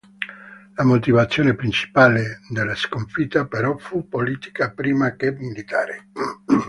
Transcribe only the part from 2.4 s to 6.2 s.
della sconfitta, però, fu politica prima che militare.